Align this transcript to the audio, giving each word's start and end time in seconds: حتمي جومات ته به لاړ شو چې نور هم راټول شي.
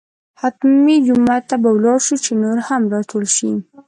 حتمي 0.41 0.95
جومات 1.07 1.43
ته 1.49 1.55
به 1.61 1.69
لاړ 1.83 1.99
شو 2.05 2.15
چې 2.25 2.31
نور 2.41 2.57
هم 2.67 2.81
راټول 2.93 3.25
شي. 3.35 3.51